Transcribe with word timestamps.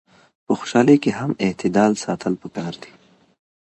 په 0.45 0.51
خوشحالۍ 0.59 0.97
کي 1.03 1.11
هم 1.19 1.31
اعتدال 1.45 1.91
ساتل 2.03 2.33
پکار 2.41 2.73
دي. 2.81 2.91